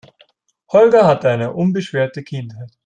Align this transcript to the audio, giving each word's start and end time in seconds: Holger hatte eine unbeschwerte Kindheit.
Holger 0.71 1.05
hatte 1.05 1.29
eine 1.29 1.53
unbeschwerte 1.53 2.23
Kindheit. 2.23 2.71